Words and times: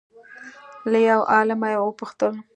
له 0.91 0.99
یو 1.09 1.21
عالمه 1.33 1.67
یې 1.73 1.77
وپوښتل 1.81 2.33